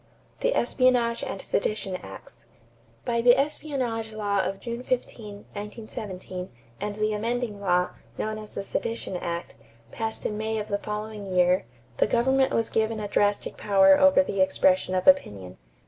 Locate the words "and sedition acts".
1.23-2.45